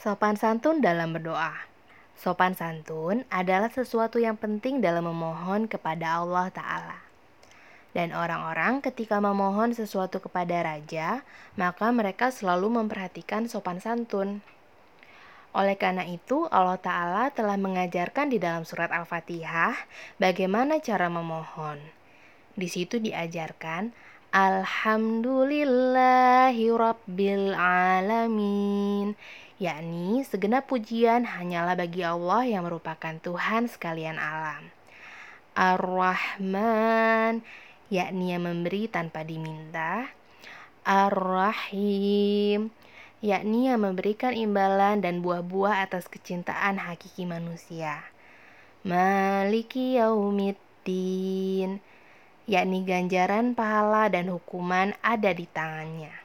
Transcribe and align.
Sopan 0.00 0.32
santun 0.32 0.80
dalam 0.80 1.12
berdoa. 1.12 1.52
Sopan 2.16 2.56
santun 2.56 3.28
adalah 3.28 3.68
sesuatu 3.68 4.16
yang 4.16 4.32
penting 4.32 4.80
dalam 4.80 5.04
memohon 5.04 5.68
kepada 5.68 6.24
Allah 6.24 6.48
Ta'ala. 6.48 7.04
Dan 7.92 8.16
orang-orang 8.16 8.80
ketika 8.80 9.20
memohon 9.20 9.76
sesuatu 9.76 10.24
kepada 10.24 10.64
raja, 10.64 11.20
maka 11.60 11.92
mereka 11.92 12.32
selalu 12.32 12.80
memperhatikan 12.80 13.44
sopan 13.44 13.76
santun. 13.76 14.40
Oleh 15.52 15.76
karena 15.76 16.08
itu, 16.08 16.48
Allah 16.48 16.80
Ta'ala 16.80 17.28
telah 17.28 17.60
mengajarkan 17.60 18.32
di 18.32 18.40
dalam 18.40 18.64
surat 18.64 18.88
Al-Fatihah 18.88 19.76
bagaimana 20.16 20.80
cara 20.80 21.12
memohon. 21.12 21.76
Di 22.56 22.72
situ 22.72 23.04
diajarkan, 23.04 23.92
Alhamdulillahi 24.32 26.72
Rabbil 26.72 27.52
Alamin 27.52 29.12
yakni 29.60 30.24
segenap 30.24 30.72
pujian 30.72 31.28
hanyalah 31.28 31.76
bagi 31.76 32.00
Allah 32.00 32.48
yang 32.48 32.64
merupakan 32.64 33.12
Tuhan 33.20 33.68
sekalian 33.68 34.16
alam. 34.16 34.72
Ar-Rahman, 35.52 37.44
yakni 37.92 38.32
yang 38.32 38.48
memberi 38.48 38.88
tanpa 38.88 39.20
diminta. 39.20 40.08
Ar-Rahim, 40.88 42.72
yakni 43.20 43.68
yang 43.68 43.84
memberikan 43.84 44.32
imbalan 44.32 45.04
dan 45.04 45.20
buah-buah 45.20 45.84
atas 45.84 46.08
kecintaan 46.08 46.80
hakiki 46.80 47.28
manusia. 47.28 48.00
Maliki 48.80 50.00
yaumiddin, 50.00 51.84
yakni 52.48 52.80
ganjaran 52.88 53.52
pahala 53.52 54.08
dan 54.08 54.32
hukuman 54.32 54.96
ada 55.04 55.36
di 55.36 55.44
tangannya. 55.44 56.19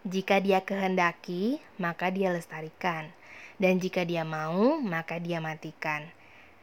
Jika 0.00 0.40
dia 0.40 0.64
kehendaki, 0.64 1.60
maka 1.76 2.08
dia 2.08 2.32
lestarikan. 2.32 3.12
Dan 3.60 3.76
jika 3.76 4.08
dia 4.08 4.24
mau, 4.24 4.80
maka 4.80 5.20
dia 5.20 5.44
matikan. 5.44 6.08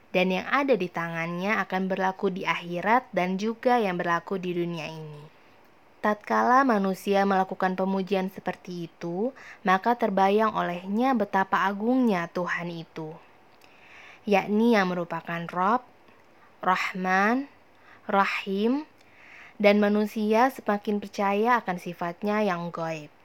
Dan 0.10 0.34
yang 0.34 0.50
ada 0.50 0.74
di 0.74 0.90
tangannya 0.90 1.54
akan 1.62 1.86
berlaku 1.86 2.34
di 2.34 2.50
akhirat 2.50 3.14
dan 3.14 3.38
juga 3.38 3.78
yang 3.78 4.02
berlaku 4.02 4.42
di 4.42 4.58
dunia 4.58 4.90
ini. 4.90 5.22
Tatkala 6.02 6.66
manusia 6.66 7.26
melakukan 7.30 7.78
pemujian 7.78 8.34
seperti 8.34 8.90
itu, 8.90 9.30
maka 9.62 9.94
terbayang 9.94 10.58
olehnya 10.58 11.14
betapa 11.14 11.66
agungnya 11.70 12.30
Tuhan 12.34 12.70
itu, 12.74 13.14
yakni 14.26 14.78
yang 14.78 14.94
merupakan 14.94 15.46
Rob, 15.50 15.86
Rahman, 16.62 17.50
Rahim, 18.10 18.86
dan 19.58 19.82
manusia 19.82 20.54
semakin 20.54 21.02
percaya 21.02 21.62
akan 21.62 21.78
sifatnya 21.82 22.46
yang 22.46 22.70
goib. 22.70 23.17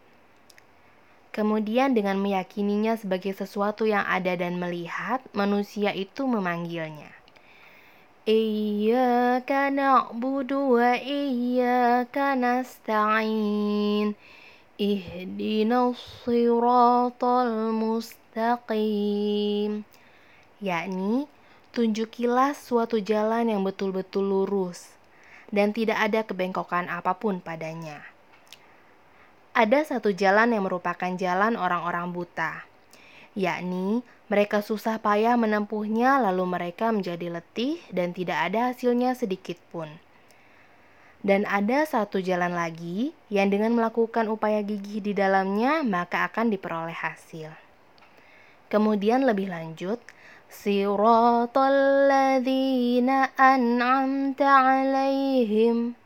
Kemudian 1.33 1.97
dengan 1.97 2.21
meyakininya 2.21 3.01
sebagai 3.01 3.33
sesuatu 3.33 3.89
yang 3.89 4.05
ada 4.05 4.37
dan 4.37 4.61
melihat, 4.61 5.25
manusia 5.33 5.97
itu 5.97 6.29
memanggilnya. 6.29 7.09
Iyyaka 8.29 9.73
na'budu 9.73 10.77
wa 10.77 10.93
iyyaka 11.01 12.37
nasta'in. 12.37 14.13
Ihdinas 14.77 16.05
mustaqim. 17.81 18.93
Yakni, 20.61 21.25
tunjukilah 21.73 22.53
suatu 22.53 23.01
jalan 23.01 23.49
yang 23.49 23.65
betul-betul 23.65 24.21
lurus 24.21 24.93
dan 25.49 25.73
tidak 25.73 25.97
ada 25.97 26.29
kebengkokan 26.29 26.93
apa 26.93 27.17
pun 27.17 27.41
padanya 27.41 28.12
ada 29.53 29.85
satu 29.85 30.17
jalan 30.17 30.57
yang 30.57 30.65
merupakan 30.65 31.13
jalan 31.13 31.61
orang-orang 31.61 32.09
buta, 32.09 32.65
yakni 33.37 34.01
mereka 34.33 34.65
susah 34.65 34.97
payah 34.97 35.37
menempuhnya, 35.37 36.17
lalu 36.25 36.49
mereka 36.49 36.89
menjadi 36.89 37.29
letih 37.29 37.77
dan 37.93 38.17
tidak 38.17 38.49
ada 38.49 38.73
hasilnya 38.73 39.13
sedikit 39.13 39.61
pun. 39.69 39.93
Dan 41.23 41.45
ada 41.47 41.85
satu 41.85 42.19
jalan 42.19 42.57
lagi 42.57 43.13
yang 43.29 43.53
dengan 43.53 43.77
melakukan 43.77 44.27
upaya 44.33 44.65
gigih 44.65 45.05
di 45.05 45.13
dalamnya, 45.13 45.85
maka 45.85 46.27
akan 46.33 46.49
diperoleh 46.49 46.97
hasil. 46.97 47.53
Kemudian 48.73 49.29
lebih 49.29 49.53
lanjut, 49.53 50.01
Siratal 50.49 52.09
ladzina 52.09 53.37
an'amta 53.37 54.49
alaihim 54.49 56.02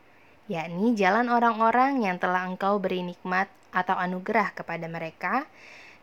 yakni 0.47 0.95
jalan 0.95 1.31
orang-orang 1.31 2.07
yang 2.07 2.17
telah 2.23 2.47
engkau 2.47 2.79
beri 2.79 3.03
nikmat 3.03 3.51
atau 3.75 3.99
anugerah 3.99 4.55
kepada 4.55 4.87
mereka, 4.87 5.45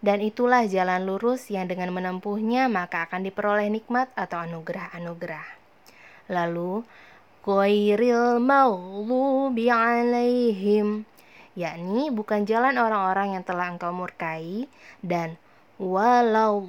dan 0.03 0.19
itulah 0.19 0.67
jalan 0.67 1.07
lurus 1.07 1.47
yang 1.47 1.71
dengan 1.71 1.95
menempuhnya 1.95 2.67
maka 2.67 3.07
akan 3.07 3.23
diperoleh 3.23 3.71
nikmat 3.71 4.11
atau 4.19 4.43
anugerah-anugerah. 4.43 5.47
Lalu, 6.27 6.83
Ghairil 7.43 8.39
maghlubi 8.39 9.67
alaihim 9.67 11.03
yakni 11.53 12.09
bukan 12.09 12.49
jalan 12.49 12.81
orang-orang 12.81 13.37
yang 13.37 13.43
telah 13.45 13.69
engkau 13.69 13.93
murkai 13.93 14.65
dan 15.05 15.37
walawwalin 15.77 16.63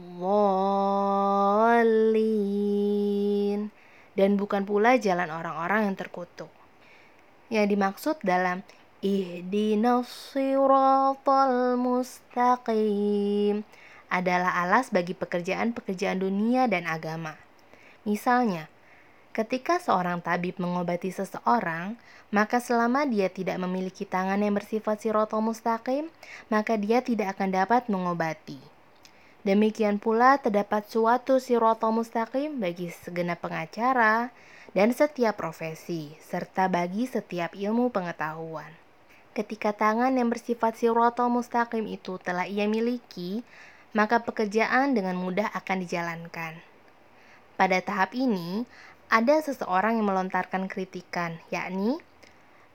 dan 4.12 4.30
bukan 4.36 4.68
pula 4.68 5.00
jalan 5.00 5.32
orang-orang 5.32 5.88
yang 5.88 5.96
terkutuk 5.96 6.52
yang 7.54 7.70
dimaksud 7.70 8.18
dalam 8.26 8.66
ihdinas 8.98 10.34
siratal 10.34 11.78
mustaqim 11.78 13.62
adalah 14.10 14.66
alas 14.66 14.90
bagi 14.90 15.14
pekerjaan-pekerjaan 15.14 16.18
dunia 16.18 16.66
dan 16.66 16.90
agama. 16.90 17.38
Misalnya, 18.02 18.66
ketika 19.30 19.78
seorang 19.78 20.18
tabib 20.18 20.58
mengobati 20.58 21.14
seseorang, 21.14 21.94
maka 22.34 22.58
selama 22.58 23.06
dia 23.06 23.30
tidak 23.30 23.62
memiliki 23.62 24.02
tangan 24.02 24.42
yang 24.42 24.58
bersifat 24.58 24.98
sirotol 24.98 25.46
mustaqim, 25.46 26.10
maka 26.50 26.74
dia 26.74 27.06
tidak 27.06 27.38
akan 27.38 27.54
dapat 27.54 27.86
mengobati. 27.86 28.73
Demikian 29.44 30.00
pula 30.00 30.40
terdapat 30.40 30.88
suatu 30.88 31.36
sirotol 31.36 32.00
mustaqim 32.00 32.56
bagi 32.56 32.88
segenap 32.88 33.44
pengacara, 33.44 34.32
dan 34.72 34.90
setiap 34.90 35.36
profesi, 35.36 36.16
serta 36.18 36.66
bagi 36.72 37.04
setiap 37.04 37.52
ilmu 37.52 37.92
pengetahuan. 37.92 38.72
Ketika 39.36 39.76
tangan 39.76 40.16
yang 40.16 40.32
bersifat 40.32 40.80
sirotol 40.80 41.28
mustaqim 41.28 41.84
itu 41.84 42.16
telah 42.24 42.48
ia 42.48 42.64
miliki, 42.64 43.44
maka 43.92 44.24
pekerjaan 44.24 44.96
dengan 44.96 45.14
mudah 45.20 45.52
akan 45.52 45.76
dijalankan. 45.84 46.58
Pada 47.54 47.78
tahap 47.84 48.16
ini, 48.16 48.64
ada 49.12 49.38
seseorang 49.44 50.00
yang 50.00 50.08
melontarkan 50.08 50.66
kritikan, 50.66 51.38
yakni, 51.52 52.00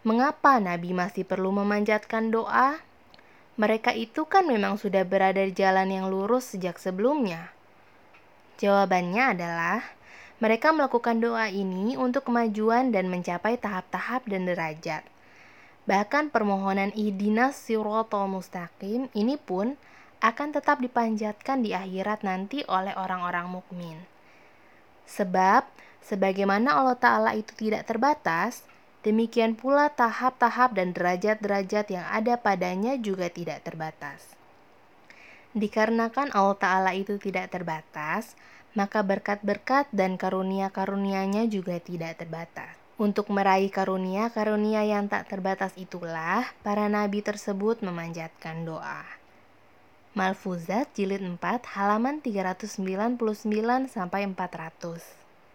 mengapa 0.06 0.62
Nabi 0.62 0.94
masih 0.94 1.26
perlu 1.26 1.50
memanjatkan 1.52 2.32
doa? 2.32 2.80
Mereka 3.60 3.92
itu 3.92 4.24
kan 4.24 4.48
memang 4.48 4.80
sudah 4.80 5.04
berada 5.04 5.44
di 5.44 5.52
jalan 5.52 5.92
yang 5.92 6.08
lurus 6.08 6.56
sejak 6.56 6.80
sebelumnya. 6.80 7.52
Jawabannya 8.56 9.36
adalah, 9.36 9.84
mereka 10.40 10.72
melakukan 10.72 11.20
doa 11.20 11.52
ini 11.52 12.00
untuk 12.00 12.32
kemajuan 12.32 12.96
dan 12.96 13.12
mencapai 13.12 13.60
tahap-tahap 13.60 14.24
dan 14.32 14.48
derajat. 14.48 15.04
Bahkan 15.84 16.32
permohonan 16.32 16.96
ihdinas 16.96 17.60
sirotol 17.60 18.32
mustaqim 18.32 19.12
ini 19.12 19.36
pun 19.36 19.76
akan 20.24 20.56
tetap 20.56 20.80
dipanjatkan 20.80 21.60
di 21.60 21.76
akhirat 21.76 22.24
nanti 22.24 22.64
oleh 22.64 22.96
orang-orang 22.96 23.52
mukmin. 23.52 24.00
Sebab, 25.04 25.68
sebagaimana 26.00 26.80
Allah 26.80 26.96
Ta'ala 26.96 27.32
itu 27.36 27.52
tidak 27.60 27.84
terbatas, 27.90 28.64
demikian 29.04 29.56
pula 29.56 29.88
tahap-tahap 29.94 30.76
dan 30.76 30.92
derajat-derajat 30.92 31.86
yang 31.92 32.06
ada 32.10 32.36
padanya 32.36 33.00
juga 33.00 33.32
tidak 33.32 33.64
terbatas. 33.64 34.36
Dikarenakan 35.56 36.30
Allah 36.36 36.58
Ta'ala 36.62 36.92
itu 36.94 37.18
tidak 37.18 37.50
terbatas, 37.50 38.38
maka 38.78 39.02
berkat-berkat 39.02 39.90
dan 39.90 40.14
karunia-karunianya 40.16 41.50
juga 41.50 41.82
tidak 41.82 42.22
terbatas. 42.22 42.78
Untuk 43.00 43.32
meraih 43.32 43.72
karunia-karunia 43.72 44.84
yang 44.84 45.08
tak 45.08 45.32
terbatas 45.32 45.72
itulah 45.80 46.44
para 46.62 46.92
nabi 46.92 47.24
tersebut 47.24 47.80
memanjatkan 47.80 48.68
doa. 48.68 49.08
Malfuzat 50.20 50.92
jilid 51.00 51.24
4 51.24 51.40
halaman 51.80 52.20
399 52.20 53.16
sampai 53.88 54.28
400. 54.28 55.19